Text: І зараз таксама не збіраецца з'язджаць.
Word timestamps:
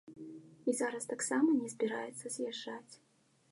І 0.69 0.73
зараз 0.79 1.03
таксама 1.11 1.49
не 1.59 1.69
збіраецца 1.75 2.25
з'язджаць. 2.39 2.93